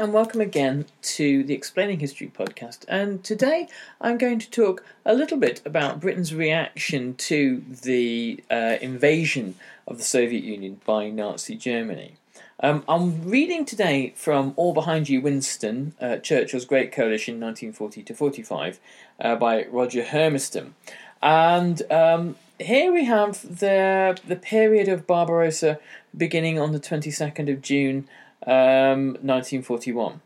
[0.00, 2.86] And welcome again to the Explaining History podcast.
[2.88, 3.68] And today
[4.00, 9.98] I'm going to talk a little bit about Britain's reaction to the uh, invasion of
[9.98, 12.14] the Soviet Union by Nazi Germany.
[12.60, 18.14] Um, I'm reading today from All Behind You, Winston, uh, Churchill's Great Coalition 1940 to
[18.14, 18.80] 45
[19.20, 20.72] uh, by Roger Hermiston.
[21.20, 25.78] And um, here we have the, the period of Barbarossa
[26.16, 28.08] beginning on the 22nd of June.
[28.46, 30.20] Um, 1941.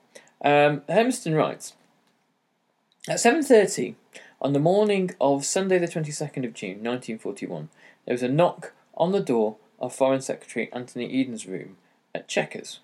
[0.44, 1.74] Um, Hermiston writes
[3.08, 3.94] At 7.30
[4.40, 7.70] on the morning of Sunday the 22nd of June 1941,
[8.04, 11.76] there was a knock on the door of Foreign Secretary Anthony Eden's room
[12.14, 12.80] at Chequers.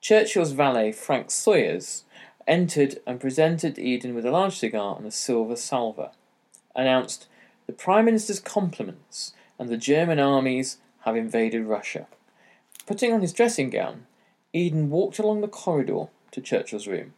[0.00, 2.04] Churchill's valet, Frank Sawyers,
[2.46, 6.10] entered and presented Eden with a large cigar and a silver salver.
[6.76, 7.26] Announced,
[7.66, 12.06] The Prime Minister's compliments and the German armies have invaded Russia.
[12.86, 14.06] Putting on his dressing gown,
[14.54, 17.12] Eden walked along the corridor to Churchill's room.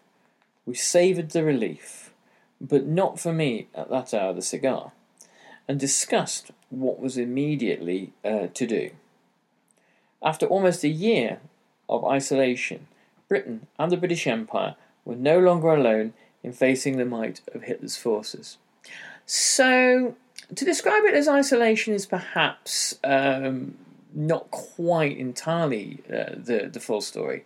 [0.64, 2.12] We savoured the relief,
[2.60, 4.92] but not for me at that hour the cigar,
[5.68, 8.90] and discussed what was immediately uh, to do.
[10.22, 11.40] After almost a year
[11.88, 12.88] of isolation,
[13.28, 17.96] Britain and the British Empire were no longer alone in facing the might of Hitler's
[17.96, 18.56] forces.
[19.26, 20.16] So,
[20.54, 23.76] to describe it as isolation is perhaps um,
[24.14, 27.44] not quite entirely uh, the the full story,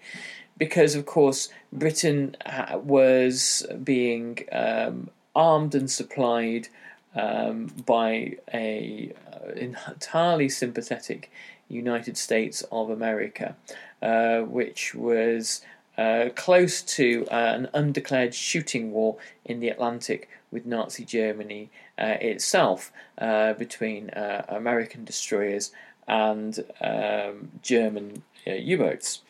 [0.57, 2.37] because of course Britain
[2.75, 6.69] was being um, armed and supplied
[7.15, 11.31] um, by a uh, entirely sympathetic
[11.69, 13.57] United States of America,
[14.03, 15.63] uh, which was.
[15.99, 22.17] Uh, close to uh, an undeclared shooting war in the Atlantic with Nazi Germany uh,
[22.23, 24.11] itself uh, between
[24.49, 25.73] American destroyers
[26.11, 29.21] and um, German uh, U boats.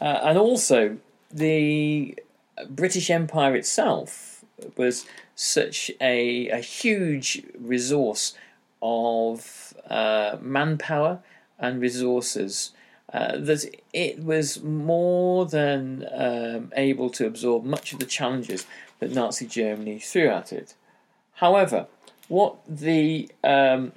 [0.00, 0.96] Uh, and also,
[1.30, 2.18] the
[2.70, 4.42] British Empire itself
[4.76, 5.04] was
[5.34, 8.34] such a, a huge resource
[8.80, 11.20] of uh, manpower
[11.58, 12.72] and resources
[13.12, 18.66] uh, that it was more than um, able to absorb much of the challenges
[18.98, 20.74] that Nazi Germany threw at it.
[21.34, 21.86] However,
[22.28, 23.92] what the um,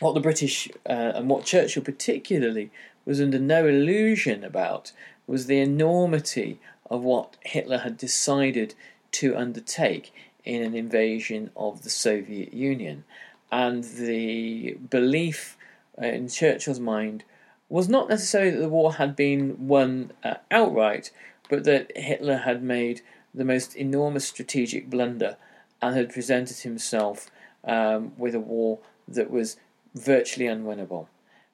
[0.00, 2.70] what the British uh, and what Churchill particularly
[3.04, 4.92] was under no illusion about
[5.26, 6.60] was the enormity
[6.90, 8.74] of what Hitler had decided
[9.12, 10.12] to undertake
[10.44, 13.04] in an invasion of the Soviet Union.
[13.50, 15.56] And the belief
[16.00, 17.24] uh, in Churchill's mind
[17.68, 21.10] was not necessarily that the war had been won uh, outright,
[21.50, 23.02] but that Hitler had made
[23.34, 25.36] the most enormous strategic blunder
[25.82, 27.30] and had presented himself
[27.64, 29.56] um, with a war that was
[29.98, 31.06] virtually unwinnable.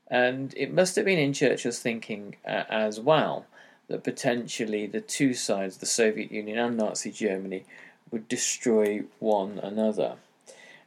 [0.08, 3.46] And it must have been in Churchill's thinking uh, as well
[3.88, 7.64] that potentially the two sides, the Soviet Union and Nazi Germany,
[8.10, 10.16] would destroy one another.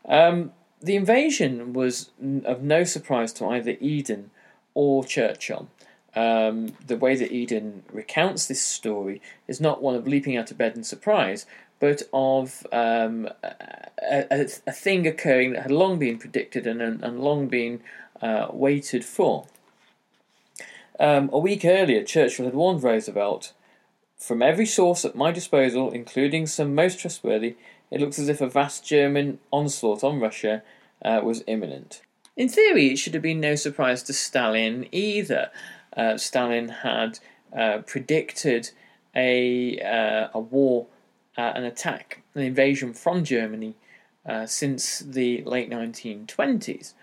[0.06, 2.10] Um, the invasion was
[2.46, 4.32] of no surprise to either Eden
[4.74, 5.68] or Churchill.
[6.16, 10.58] Um, the way that Eden recounts this story is not one of leaping out of
[10.58, 11.46] bed in surprise,
[11.80, 17.48] but of um, a, a, thing occurring that had long been predicted and, and long
[17.48, 17.82] been
[18.22, 19.46] uh, waited for.
[21.00, 23.54] Um, a week earlier, Churchill had warned Roosevelt
[24.18, 27.56] from every source at my disposal, including some most trustworthy,
[27.92, 30.64] it looks as if a vast German onslaught on Russia
[31.04, 32.02] uh, was imminent.
[32.36, 35.52] In theory, it should have been no surprise to Stalin either.
[35.96, 37.20] Uh, Stalin had
[37.56, 38.72] uh, predicted
[39.16, 40.88] a, uh, a war,
[41.38, 43.76] uh, an attack, an invasion from Germany
[44.26, 46.94] uh, since the late 1920s.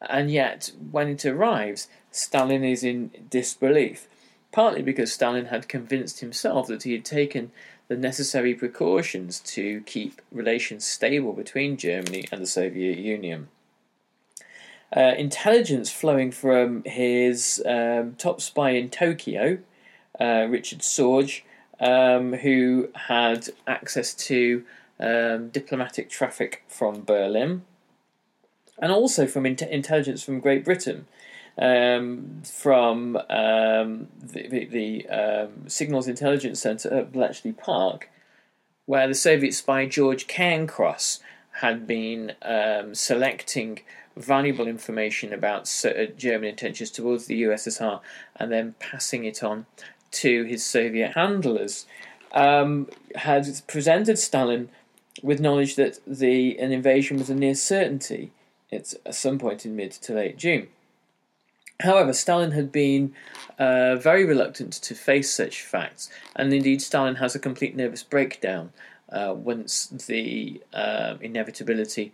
[0.00, 4.08] And yet, when it arrives, Stalin is in disbelief,
[4.52, 7.50] partly because Stalin had convinced himself that he had taken
[7.88, 13.48] the necessary precautions to keep relations stable between Germany and the Soviet Union.
[14.94, 19.58] Uh, intelligence flowing from his um, top spy in Tokyo,
[20.20, 21.42] uh, Richard Sorge,
[21.80, 24.64] um, who had access to
[24.98, 27.62] um, diplomatic traffic from Berlin,
[28.78, 31.06] and also from in- intelligence from Great Britain,
[31.58, 38.10] um, from um, the, the, the um, Signals Intelligence Centre at Bletchley Park,
[38.86, 41.20] where the Soviet spy George Cairncross
[41.60, 43.80] had been um, selecting
[44.16, 45.70] valuable information about
[46.16, 48.00] German intentions towards the USSR
[48.36, 49.66] and then passing it on
[50.22, 51.86] to his Soviet handlers,
[52.32, 54.68] um, had presented Stalin
[55.22, 58.30] with knowledge that the an invasion was a near certainty
[58.72, 60.68] at some point in mid to late June.
[61.80, 63.14] However, Stalin had been
[63.58, 68.72] uh, very reluctant to face such facts, and indeed, Stalin has a complete nervous breakdown
[69.10, 72.12] uh, once the uh, inevitability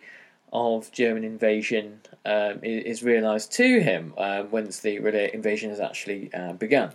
[0.53, 4.97] of German invasion um, is, is realised to him, uh, once the
[5.35, 6.93] invasion has actually uh, begun.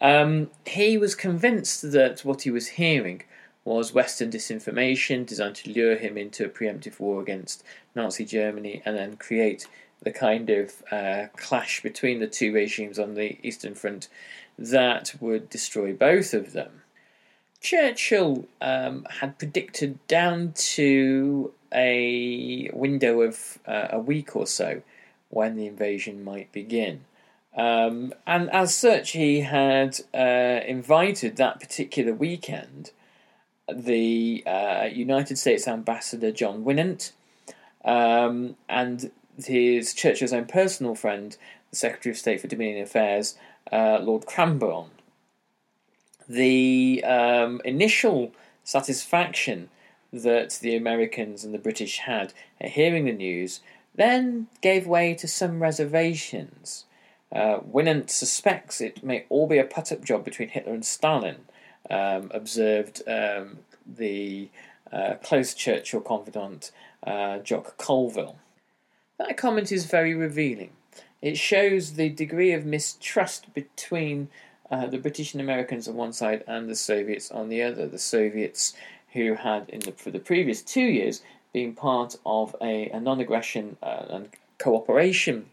[0.00, 3.22] Um, he was convinced that what he was hearing
[3.64, 7.62] was Western disinformation designed to lure him into a preemptive war against
[7.94, 9.66] Nazi Germany and then create
[10.02, 14.08] the kind of uh, clash between the two regimes on the Eastern Front
[14.58, 16.82] that would destroy both of them.
[17.60, 24.82] Churchill um, had predicted down to a window of uh, a week or so
[25.28, 27.04] when the invasion might begin.
[27.56, 32.92] Um, and as such, he had uh, invited that particular weekend
[33.72, 37.12] the uh, United States Ambassador John Winant
[37.84, 39.10] um, and
[39.44, 41.36] his Churchill's own personal friend,
[41.70, 43.36] the Secretary of State for Dominion Affairs,
[43.70, 44.90] uh, Lord Cranborne.
[46.28, 48.32] The um, initial
[48.64, 49.70] satisfaction
[50.12, 53.60] that the Americans and the British had at hearing the news
[53.94, 56.84] then gave way to some reservations.
[57.34, 61.36] Uh, Winant suspects it may all be a put up job between Hitler and Stalin,
[61.90, 64.48] um, observed um, the
[64.92, 66.70] uh, close Churchill confidant
[67.06, 68.36] uh, Jock Colville.
[69.18, 70.70] That comment is very revealing.
[71.20, 74.28] It shows the degree of mistrust between
[74.70, 77.86] uh, the British and Americans on one side and the Soviets on the other.
[77.86, 78.74] The Soviets,
[79.12, 81.22] who had in the, for the previous two years
[81.52, 84.28] been part of a, a non-aggression uh, and
[84.58, 85.46] cooperation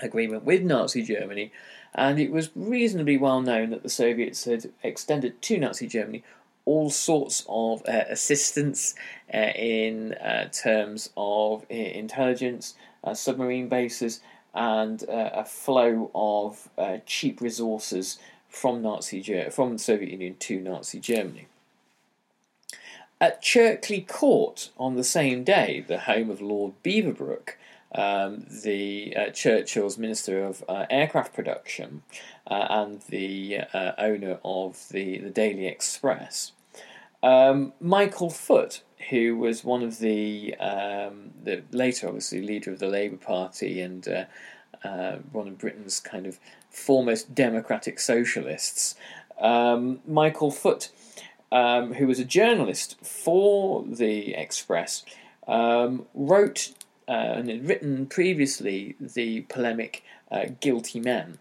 [0.00, 1.52] agreement with Nazi Germany,
[1.94, 6.22] and it was reasonably well known that the Soviets had extended to Nazi Germany
[6.64, 8.94] all sorts of uh, assistance
[9.32, 14.20] uh, in uh, terms of uh, intelligence, uh, submarine bases,
[14.54, 16.68] and uh, a flow of
[17.06, 18.18] cheap resources
[18.48, 21.46] from Nazi Ger- from the Soviet Union to Nazi Germany.
[23.20, 27.50] At Cherkley Court on the same day, the home of Lord Beaverbrook,
[27.94, 32.02] um, the uh, Churchill's Minister of uh, Aircraft Production
[32.46, 36.52] uh, and the uh, owner of the, the Daily Express.
[37.22, 42.88] Um, Michael Foot, who was one of the, um, the later, obviously, leader of the
[42.88, 44.24] Labour Party and uh,
[44.84, 46.38] uh, one of Britain's kind of
[46.70, 48.94] foremost democratic socialists,
[49.40, 50.90] um, Michael Foot,
[51.52, 55.04] um, who was a journalist for the Express,
[55.48, 56.72] um, wrote
[57.12, 61.38] and had written previously the polemic uh, Guilty Men,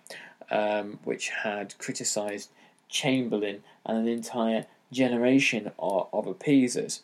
[0.49, 2.49] um, which had criticised
[2.87, 7.03] Chamberlain and an entire generation of, of appeasers.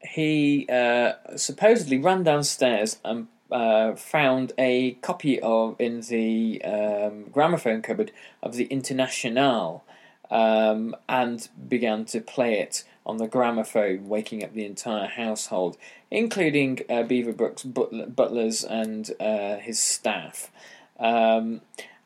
[0.00, 7.82] He uh, supposedly ran downstairs and uh, found a copy of in the um, gramophone
[7.82, 9.84] cupboard of the Internationale
[10.30, 15.76] um, and began to play it on the gramophone, waking up the entire household,
[16.10, 20.50] including uh, Beaverbrook's butlers and uh, his staff.
[20.98, 21.62] Um,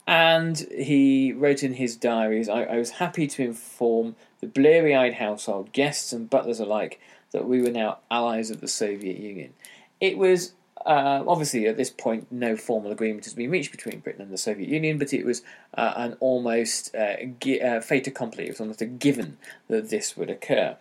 [0.07, 5.15] and he wrote in his diaries I, I was happy to inform the bleary eyed
[5.15, 7.01] household, guests and butlers alike,
[7.33, 9.55] that we were now allies of the Soviet Union.
[10.01, 10.53] It was
[10.85, 14.39] uh, obviously, at this point, no formal agreement has been reached between Britain and the
[14.39, 15.43] Soviet Union, but it was
[15.75, 18.45] uh, an almost uh, gi- uh, fait accompli.
[18.45, 19.39] It was almost a given
[19.69, 20.77] that this would occur.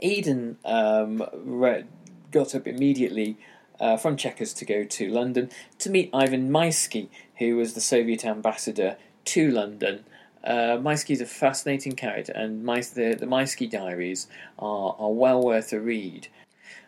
[0.00, 1.84] Eden um, re-
[2.30, 3.36] got up immediately
[3.78, 7.08] uh, from Chequers to go to London to meet Ivan Maisky,
[7.38, 8.96] who was the Soviet ambassador
[9.26, 10.04] to London.
[10.42, 14.26] Uh, is a fascinating character, and the, the Maisky diaries
[14.58, 16.28] are, are well worth a read.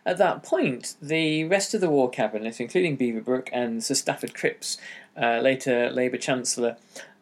[0.05, 4.77] At that point, the rest of the War Cabinet, including Beaverbrook and Sir Stafford Cripps,
[5.15, 6.75] uh, later Labour Chancellor,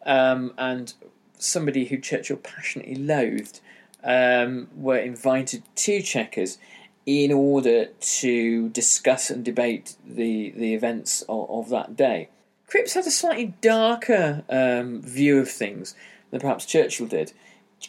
[0.04, 0.92] um, and
[1.38, 3.60] somebody who Churchill passionately loathed,
[4.02, 6.58] um, were invited to Chequers
[7.06, 12.28] in order to discuss and debate the, the events of, of that day.
[12.66, 15.94] Cripps had a slightly darker um, view of things
[16.30, 17.32] than perhaps Churchill did.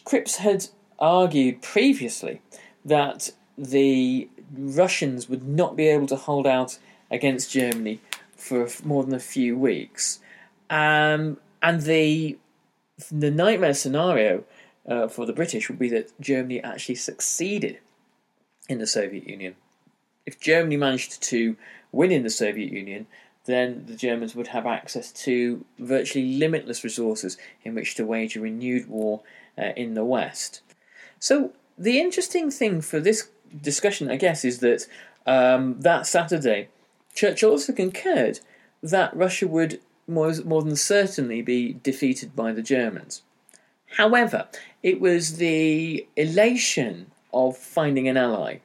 [0.04, 0.66] Cripps had
[0.98, 2.42] argued previously
[2.84, 6.78] that the Russians would not be able to hold out
[7.10, 8.00] against Germany
[8.36, 10.20] for more than a few weeks,
[10.70, 12.38] um, and the
[13.10, 14.44] the nightmare scenario
[14.88, 17.78] uh, for the British would be that Germany actually succeeded
[18.68, 19.56] in the Soviet Union.
[20.26, 21.56] If Germany managed to
[21.92, 23.06] win in the Soviet Union,
[23.46, 28.40] then the Germans would have access to virtually limitless resources in which to wage a
[28.40, 29.20] renewed war
[29.58, 30.62] uh, in the West.
[31.18, 33.28] So, the interesting thing for this
[33.60, 34.86] discussion, I guess, is that
[35.26, 36.68] um, that Saturday,
[37.14, 38.40] Churchill also concurred
[38.82, 43.22] that Russia would more, more than certainly be defeated by the Germans.
[43.96, 44.48] However,
[44.82, 48.58] it was the elation of finding an ally.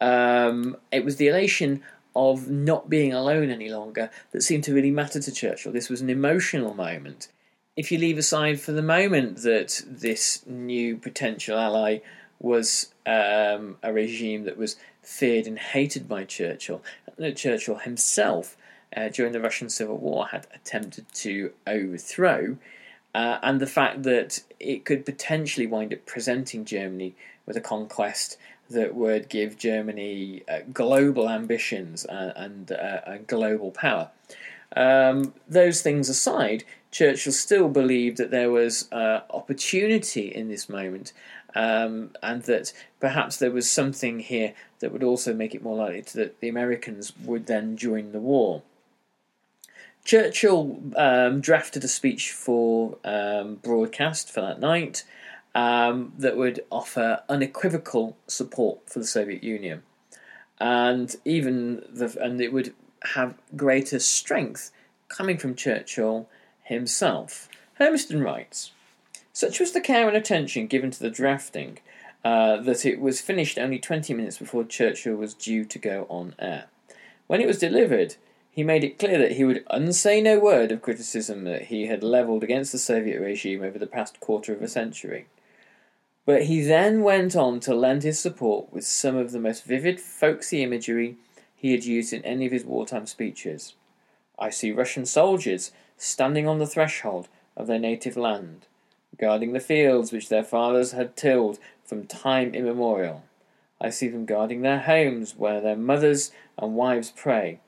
[0.00, 1.82] Um, it was the elation
[2.16, 5.72] of not being alone any longer that seemed to really matter to Churchill.
[5.72, 7.28] This was an emotional moment.
[7.76, 11.98] If you leave aside for the moment that this new potential ally
[12.40, 16.82] was um, a regime that was feared and hated by Churchill,
[17.16, 18.56] that Churchill himself,
[18.96, 22.56] uh, during the Russian Civil War, had attempted to overthrow,
[23.14, 27.14] uh, and the fact that it could potentially wind up presenting Germany
[27.46, 28.38] with a conquest
[28.70, 34.10] that would give Germany uh, global ambitions and, and uh, global power.
[34.76, 41.12] Um, those things aside, Churchill still believed that there was uh, opportunity in this moment,
[41.54, 46.00] um, and that perhaps there was something here that would also make it more likely
[46.14, 48.62] that the Americans would then join the war.
[50.04, 55.04] Churchill um, drafted a speech for um, broadcast for that night
[55.54, 59.82] um, that would offer unequivocal support for the Soviet Union,
[60.58, 62.74] and even the and it would
[63.14, 64.70] have greater strength
[65.08, 66.28] coming from Churchill
[66.62, 67.48] himself.
[67.74, 68.72] Hermiston writes,
[69.40, 71.78] such was the care and attention given to the drafting
[72.22, 76.34] uh, that it was finished only 20 minutes before Churchill was due to go on
[76.38, 76.66] air.
[77.26, 78.16] When it was delivered,
[78.50, 82.02] he made it clear that he would unsay no word of criticism that he had
[82.02, 85.26] levelled against the Soviet regime over the past quarter of a century.
[86.26, 90.00] But he then went on to lend his support with some of the most vivid,
[90.00, 91.16] folksy imagery
[91.56, 93.74] he had used in any of his wartime speeches.
[94.38, 98.66] I see Russian soldiers standing on the threshold of their native land,
[99.18, 103.24] guarding the fields which their fathers had tilled from time immemorial.
[103.80, 107.60] I see them guarding their homes where their mothers and wives pray.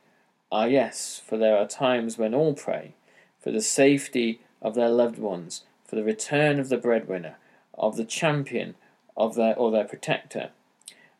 [0.51, 2.95] Ah, yes, for there are times when all pray,
[3.41, 7.37] for the safety of their loved ones, for the return of the breadwinner,
[7.75, 8.75] of the champion
[9.17, 10.51] of their or their protector.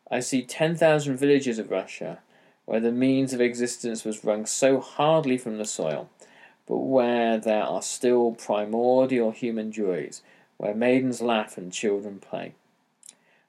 [0.09, 2.19] I see ten thousand villages of Russia
[2.65, 6.09] where the means of existence was wrung so hardly from the soil,
[6.67, 10.21] but where there are still primordial human joys,
[10.57, 12.53] where maidens laugh and children play.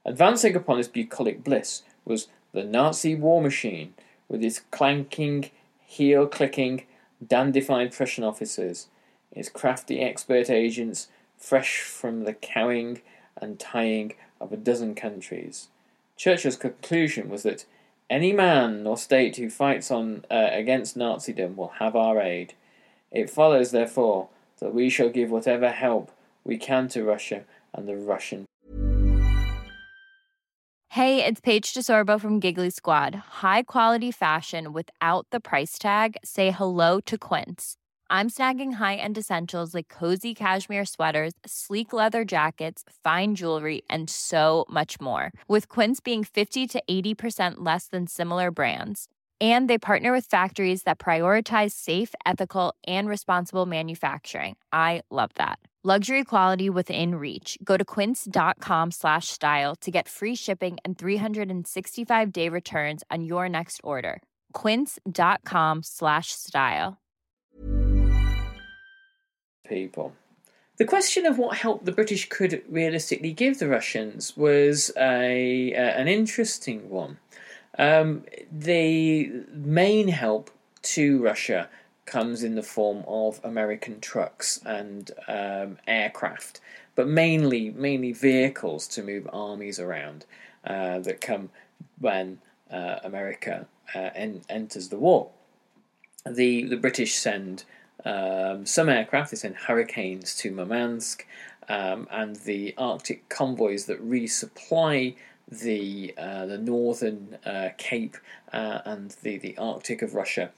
[0.04, 3.94] Advancing upon this bucolic bliss was the Nazi war machine,
[4.28, 5.50] with its clanking,
[5.84, 6.84] heel clicking,
[7.26, 8.88] dandified Prussian officers,
[9.32, 13.00] its crafty expert agents, fresh from the cowing
[13.40, 15.68] and tying of a dozen countries.
[16.16, 17.64] Churchill's conclusion was that
[18.08, 22.54] any man or state who fights on uh, against Nazism will have our aid.
[23.14, 24.28] It follows, therefore,
[24.58, 26.10] that we shall give whatever help
[26.44, 28.44] we can to Russia and the Russian.
[30.90, 33.14] Hey, it's Paige DeSorbo from Giggly Squad.
[33.42, 36.16] High quality fashion without the price tag.
[36.24, 37.76] Say hello to Quince.
[38.10, 44.66] I'm snagging high-end essentials like cozy cashmere sweaters, sleek leather jackets, fine jewelry, and so
[44.68, 45.32] much more.
[45.48, 49.08] With Quince being 50 to 80% less than similar brands.
[49.40, 54.56] And they partner with factories that prioritize safe, ethical, and responsible manufacturing.
[54.72, 55.58] I love that.
[55.82, 57.58] Luxury quality within reach.
[57.62, 63.82] Go to quince.com slash style to get free shipping and 365-day returns on your next
[63.84, 64.22] order.
[64.54, 66.96] quince.com slash style
[69.64, 70.14] people.
[70.76, 75.78] The question of what help the British could realistically give the Russians was a uh,
[75.78, 77.18] an interesting one.
[77.78, 80.50] Um, the main help
[80.82, 81.68] to Russia
[82.06, 86.60] comes in the form of American trucks and um, aircraft,
[86.94, 90.26] but mainly mainly vehicles to move armies around
[90.64, 91.50] uh, that come
[91.98, 92.38] when
[92.70, 95.30] uh, America uh, en- enters the war.
[96.26, 97.64] The the British send
[98.04, 99.30] um, some aircraft.
[99.30, 101.26] They send Hurricanes to Murmansk,
[101.68, 105.16] um, and the Arctic convoys that resupply
[105.48, 108.16] the uh, the northern uh, Cape
[108.52, 110.50] uh, and the, the Arctic of Russia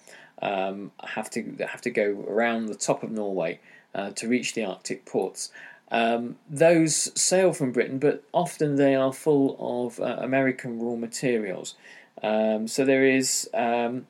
[0.42, 3.60] um, have to have to go around the top of Norway
[3.94, 5.50] uh, to reach the Arctic ports.
[5.90, 11.74] Um, those sail from Britain, but often they are full of uh, American raw materials.
[12.22, 14.06] Um, so there is um,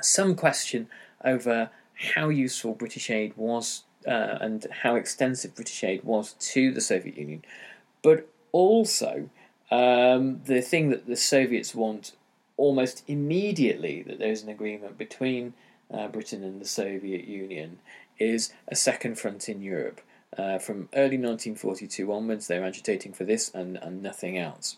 [0.00, 0.88] some question
[1.24, 1.70] over
[2.12, 7.16] how useful British aid was uh, and how extensive British aid was to the Soviet
[7.16, 7.42] Union,
[8.02, 9.30] but also
[9.74, 12.12] um, the thing that the Soviets want
[12.56, 15.54] almost immediately that there's an agreement between
[15.92, 17.78] uh, Britain and the Soviet Union
[18.18, 20.00] is a second front in Europe.
[20.36, 24.76] Uh, from early 1942 onwards, they're agitating for this and, and nothing else.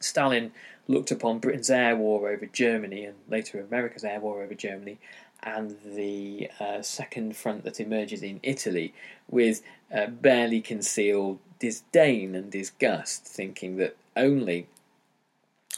[0.00, 0.50] Stalin
[0.88, 4.98] looked upon Britain's air war over Germany and later America's air war over Germany
[5.44, 8.94] and the uh, second front that emerges in Italy
[9.28, 9.62] with
[9.94, 14.66] uh, barely concealed disdain and disgust, thinking that only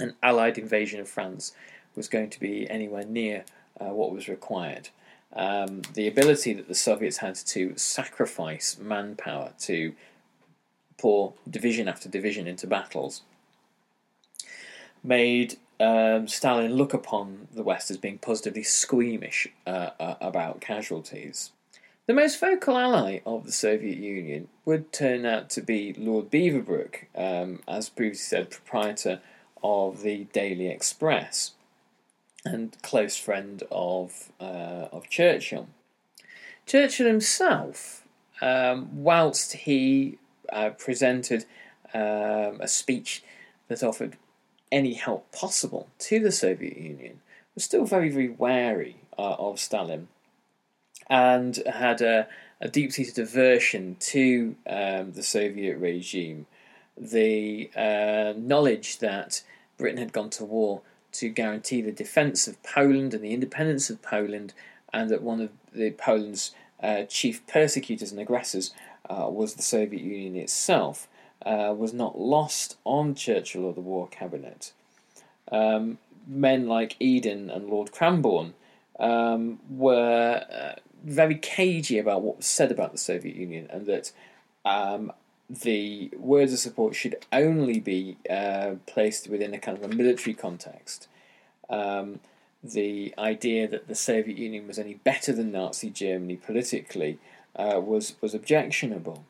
[0.00, 1.52] an Allied invasion of France
[1.94, 3.44] was going to be anywhere near
[3.78, 4.88] uh, what was required.
[5.34, 9.92] Um, the ability that the Soviets had to sacrifice manpower to
[10.96, 13.20] pour division after division into battles
[15.02, 21.50] made um, Stalin look upon the West as being positively squeamish uh, uh, about casualties.
[22.06, 27.06] The most vocal ally of the Soviet Union would turn out to be Lord Beaverbrook,
[27.16, 29.22] um, as previously said, proprietor
[29.62, 31.52] of the Daily Express
[32.44, 35.66] and close friend of uh, of Churchill.
[36.66, 38.04] Churchill himself,
[38.42, 40.18] um, whilst he
[40.52, 41.46] uh, presented
[41.94, 43.24] um, a speech
[43.68, 44.18] that offered
[44.70, 47.22] any help possible to the Soviet Union,
[47.54, 50.08] was still very, very wary uh, of Stalin
[51.08, 52.26] and had a,
[52.60, 56.46] a deep seated aversion to um, the Soviet regime.
[56.96, 59.42] The uh, knowledge that
[59.76, 64.02] Britain had gone to war to guarantee the defence of Poland and the independence of
[64.02, 64.52] Poland,
[64.92, 68.72] and that one of the Poland's uh, chief persecutors and aggressors
[69.08, 71.08] uh, was the Soviet Union itself
[71.44, 74.72] uh, was not lost on Churchill or the War Cabinet.
[75.50, 78.52] Um, men like Eden and Lord Cranborne
[78.98, 84.12] um, were uh, very cagey about what was said about the Soviet Union and that
[84.64, 85.12] um,
[85.48, 90.34] the words of support should only be uh, placed within a kind of a military
[90.34, 91.08] context.
[91.68, 92.20] Um,
[92.62, 97.18] the idea that the Soviet Union was any better than Nazi Germany politically
[97.54, 99.24] uh, was was objectionable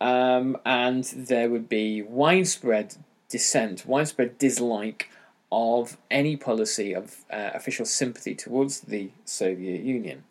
[0.00, 2.96] um, and there would be widespread
[3.28, 5.10] dissent, widespread dislike
[5.52, 10.24] of any policy of uh, official sympathy towards the Soviet Union.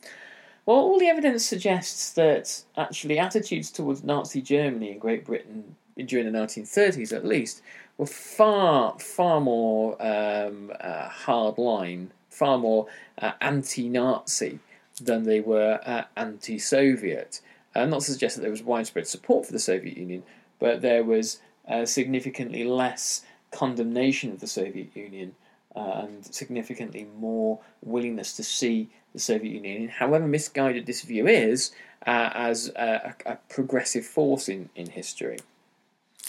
[0.70, 6.32] Well, all the evidence suggests that actually attitudes towards Nazi Germany and Great Britain during
[6.32, 7.64] the 1930s, at least,
[7.98, 12.86] were far, far more um, uh, hardline, far more
[13.20, 14.60] uh, anti-Nazi
[15.02, 17.42] than they were uh, anti-Soviet.
[17.74, 20.22] Uh, not to suggest that there was widespread support for the Soviet Union,
[20.60, 25.34] but there was uh, significantly less condemnation of the Soviet Union
[25.76, 31.72] uh, and significantly more willingness to see the Soviet Union, however misguided this view is,
[32.06, 35.40] uh, as a, a, progressive force in, in history.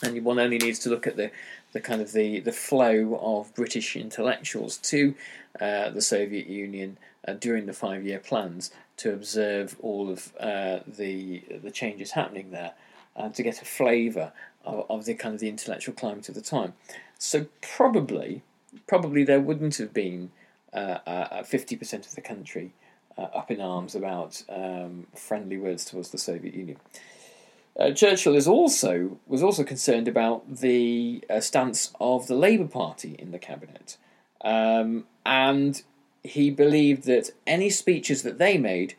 [0.02, 1.30] And one only needs to look at the,
[1.72, 5.14] the kind of the, the flow of British intellectuals to
[5.60, 10.80] uh, the Soviet Union uh, during the five year plans to observe all of uh,
[10.86, 12.72] the the changes happening there,
[13.16, 14.32] uh, to get a flavour
[14.64, 16.74] of, of, the kind of the intellectual climate of the time.
[17.18, 18.42] So probably,
[18.86, 20.30] probably there wouldn't have been
[21.44, 22.72] fifty percent of the country
[23.18, 26.78] uh, up in arms about um, friendly words towards the Soviet Union.
[27.78, 33.14] Uh, Churchill is also was also concerned about the uh, stance of the Labour Party
[33.18, 33.96] in the cabinet,
[34.42, 35.83] um, and
[36.22, 38.94] he believed that any speeches that they made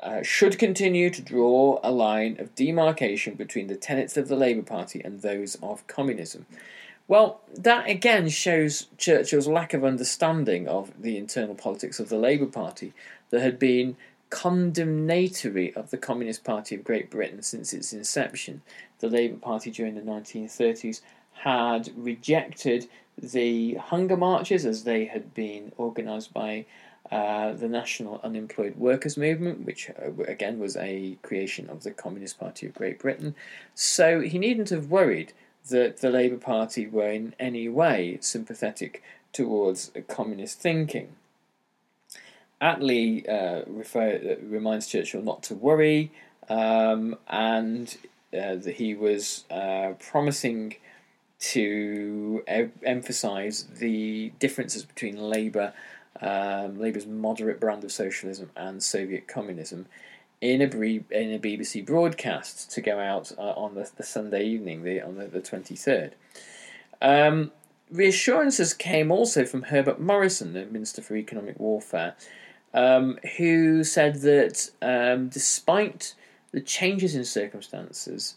[0.00, 4.62] uh, should continue to draw a line of demarcation between the tenets of the Labour
[4.62, 6.46] Party and those of communism.
[7.08, 12.46] Well, that again shows Churchill's lack of understanding of the internal politics of the Labour
[12.46, 12.92] Party
[13.30, 13.96] that had been
[14.30, 18.62] condemnatory of the Communist Party of Great Britain since its inception.
[18.98, 21.00] The Labour Party during the 1930s
[21.32, 26.66] had rejected the hunger marches as they had been organised by
[27.12, 32.40] uh, the National Unemployed Workers Movement, which uh, again was a creation of the Communist
[32.40, 33.36] Party of Great Britain.
[33.76, 35.32] So he needn't have worried
[35.68, 39.02] that the Labour Party were in any way sympathetic
[39.32, 41.14] towards communist thinking.
[42.60, 46.10] Attlee uh, refer, uh, reminds Churchill not to worry,
[46.48, 47.96] um, and
[48.32, 50.76] uh, that he was uh, promising
[51.38, 55.74] to e- emphasise the differences between Labour,
[56.22, 59.86] um, Labour's moderate brand of socialism, and Soviet communism
[60.40, 64.82] in a, in a BBC broadcast to go out uh, on the, the, Sunday evening,
[64.82, 66.12] the, on the, the 23rd.
[67.00, 67.52] Um,
[67.90, 72.14] reassurances came also from Herbert Morrison, the Minister for Economic Warfare,
[72.74, 76.14] um, who said that um, despite
[76.52, 78.36] the changes in circumstances,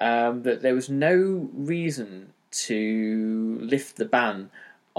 [0.00, 4.50] um, that there was no reason to lift the ban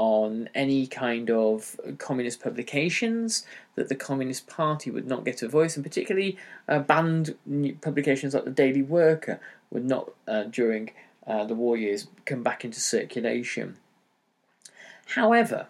[0.02, 5.76] on any kind of communist publications, that the Communist Party would not get a voice,
[5.76, 7.36] and particularly uh, banned
[7.82, 10.90] publications like the Daily Worker would not, uh, during
[11.28, 13.78] uh, the war years, come back into circulation.
[15.06, 15.68] However,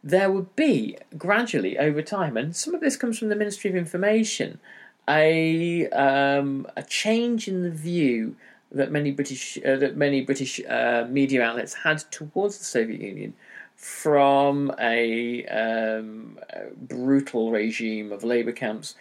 [0.00, 3.74] there would be gradually over time, and some of this comes from the Ministry of
[3.74, 4.60] Information,
[5.08, 8.36] a um, a change in the view
[8.70, 13.34] that many British uh, that many British uh, media outlets had towards the Soviet Union
[13.76, 16.38] from a, um,
[16.76, 18.94] brutal regime of labour camps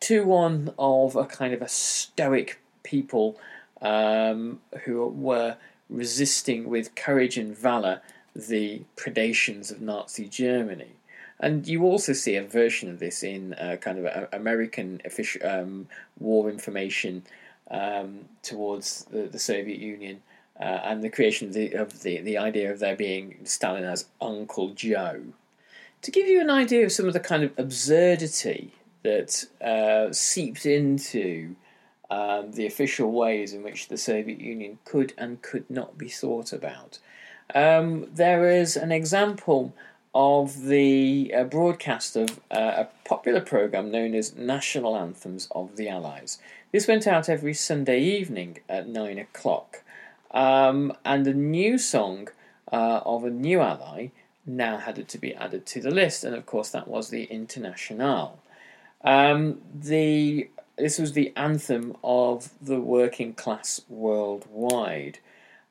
[0.00, 3.38] to one of a kind of a stoic people
[3.80, 5.56] um, who were
[5.90, 8.00] resisting with courage and valour
[8.34, 10.92] the predations of Nazi Germany.
[11.38, 15.88] And you also see a version of this in uh, kind of American official, um,
[16.18, 17.24] war information
[17.70, 20.22] um, towards the, the, Soviet Union
[20.60, 24.06] uh, and the creation of, the, of the, the idea of there being Stalin as
[24.20, 25.22] Uncle Joe.
[26.02, 30.66] To give you an idea of some of the kind of absurdity that uh, seeped
[30.66, 31.54] into
[32.10, 36.52] um, the official ways in which the Soviet Union could and could not be thought
[36.52, 36.98] about,
[37.54, 39.72] um, there is an example
[40.14, 45.88] of the uh, broadcast of uh, a popular program known as National Anthems of the
[45.88, 46.38] Allies.
[46.70, 49.81] This went out every Sunday evening at nine o'clock,
[50.32, 52.28] um, and a new song
[52.72, 54.08] uh, of a new ally
[54.44, 58.38] now had to be added to the list, and of course that was the Internationale.
[59.04, 65.18] Um, the this was the anthem of the working class worldwide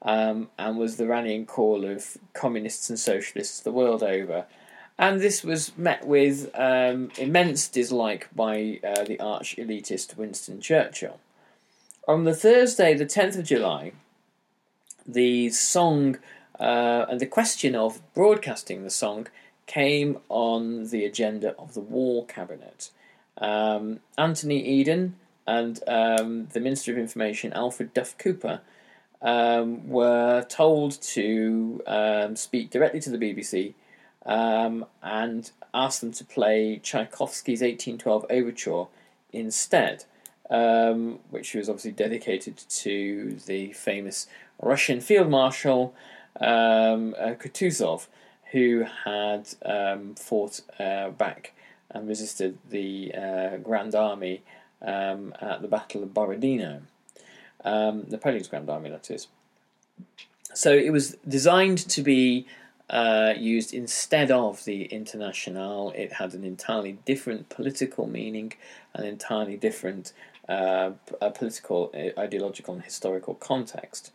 [0.04, 4.46] um, and was the rallying call of communists and socialists the world over.
[4.98, 11.20] And this was met with um, immense dislike by uh, the arch elitist Winston Churchill.
[12.08, 13.94] On the Thursday, the 10th of July,
[15.14, 16.18] the song
[16.60, 19.28] uh, and the question of broadcasting the song
[19.66, 22.92] came on the agenda of the War Cabinet.
[23.38, 25.16] Um, Anthony Eden
[25.48, 28.62] and um, the Minister of Information, Alfred Duff Cooper,
[29.22, 33.74] um, were told to um, speak directly to the BBC
[34.26, 38.88] um, and ask them to play Tchaikovsky's 1812 Overture
[39.32, 40.06] instead,
[40.50, 44.28] um, which was obviously dedicated to the famous
[44.62, 45.94] Russian Field Marshal
[46.40, 48.08] um, uh, Kutuzov,
[48.52, 51.54] who had um, fought uh, back
[51.90, 54.44] and resisted the uh, Grand Army
[54.82, 56.82] at the Battle of Borodino
[57.64, 59.28] um, Napoleon's Grand Army, that is.
[60.54, 62.46] So it was designed to be
[62.90, 65.94] uh, used instead of the Internationale.
[65.96, 68.54] It had an entirely different political meaning,
[68.94, 70.14] an entirely different
[70.50, 70.92] uh,
[71.34, 74.12] political, uh, ideological, and historical context.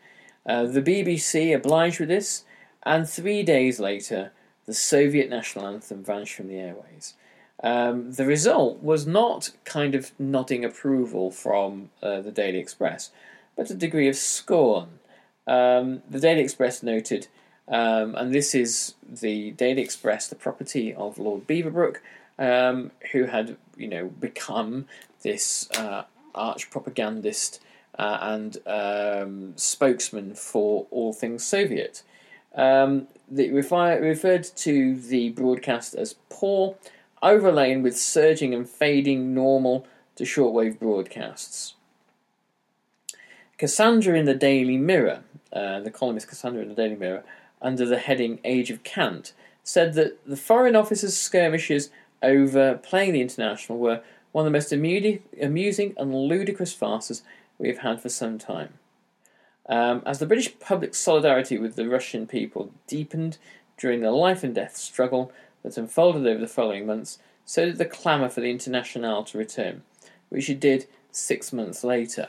[0.47, 2.45] Uh, the BBC obliged with this,
[2.85, 4.33] and three days later,
[4.67, 7.15] the Soviet national anthem vanished from the airways.
[7.63, 13.11] Um, the result was not kind of nodding approval from uh, the Daily Express,
[13.57, 14.99] but a degree of scorn.
[15.47, 17.29] Um, the Daily Express noted,
[17.69, 21.97] um, and this is the Daily Express, the property of Lord Beaverbrook,
[22.39, 24.87] um, who had, you know, become
[25.23, 26.05] this uh,
[26.35, 27.61] arch propagandist
[27.99, 32.03] uh, and um, spokesman for all things Soviet.
[32.55, 36.77] Um, refi- referred to the broadcast as poor,
[37.23, 41.75] overlain with surging and fading normal to shortwave broadcasts.
[43.59, 47.25] Cassandra in the Daily Mirror, uh, the columnist Cassandra in the Daily Mirror,
[47.63, 49.33] under the heading Age of Cant,
[49.65, 51.91] said that the Foreign Office's skirmishes
[52.23, 57.23] over playing the International were one of the most amusing and ludicrous farces
[57.59, 58.75] we have had for some time.
[59.69, 63.39] Um, as the British public solidarity with the Russian people deepened
[63.77, 67.85] during the life and death struggle that unfolded over the following months, so did the
[67.85, 69.83] clamour for the Internationale to return,
[70.29, 72.29] which it did six months later.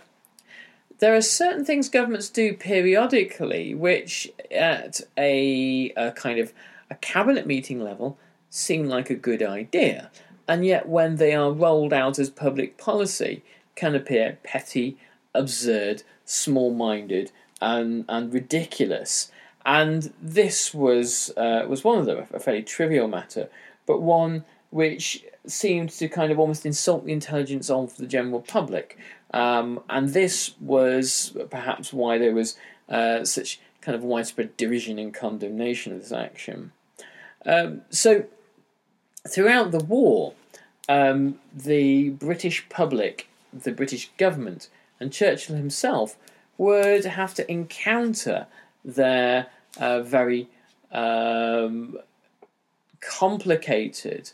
[1.00, 6.54] There are certain things governments do periodically which, at a, a kind of
[6.90, 8.18] a cabinet meeting level,
[8.50, 10.10] seem like a good idea,
[10.48, 13.44] and yet when they are rolled out as public policy,
[13.76, 14.98] can appear petty,
[15.34, 19.32] absurd, small minded, and, and ridiculous.
[19.66, 23.50] And this was, uh, was one of them, a fairly trivial matter,
[23.86, 28.98] but one which seemed to kind of almost insult the intelligence of the general public.
[29.34, 32.58] Um, and this was perhaps why there was
[32.90, 36.72] uh, such kind of widespread derision and condemnation of this action.
[37.46, 38.26] Um, so,
[39.28, 40.34] throughout the war,
[40.90, 46.18] um, the British public, the British government, and Churchill himself
[46.58, 48.48] would have to encounter
[48.84, 49.48] their
[49.80, 50.50] uh, very
[50.92, 51.98] um,
[53.00, 54.32] complicated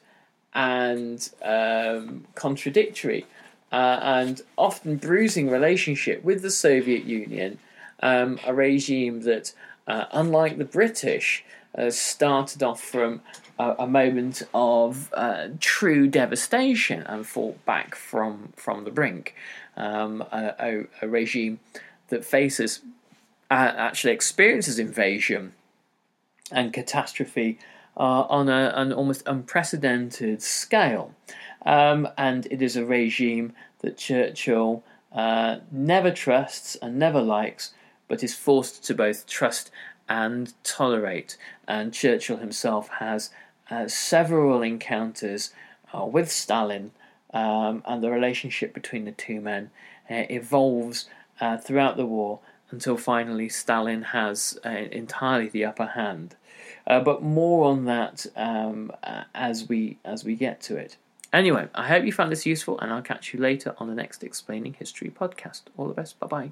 [0.54, 3.26] and um, contradictory
[3.72, 7.58] uh, and often bruising relationship with the Soviet Union,
[8.02, 9.54] um, a regime that,
[9.88, 11.44] uh, unlike the British,
[11.78, 13.22] uh, started off from
[13.60, 19.36] a, a moment of uh, true devastation and fought back from, from the brink.
[19.76, 21.60] Um, a, a, regime
[22.10, 22.82] that faces,
[23.50, 25.54] actually experiences invasion
[26.52, 27.58] and catastrophe
[27.98, 31.16] uh, on a, an almost unprecedented scale.
[31.66, 37.74] Um, and it is a regime that Churchill uh, never trusts and never likes,
[38.08, 39.72] but is forced to both trust
[40.10, 41.38] and tolerate.
[41.68, 43.30] And Churchill himself has
[43.70, 45.52] uh, several encounters
[45.94, 46.92] uh, with Stalin,
[47.34, 49.72] um, and the relationship between the two men
[50.10, 51.10] uh, evolves
[51.42, 52.40] uh, throughout the war
[52.72, 56.36] until finally Stalin has entirely the upper hand.
[56.86, 60.98] Uh, but more on that um, uh, as we as we get to it.
[61.32, 64.24] Anyway, I hope you found this useful, and I'll catch you later on the next
[64.24, 65.62] Explaining History podcast.
[65.78, 66.20] All the best.
[66.20, 66.52] Bye bye.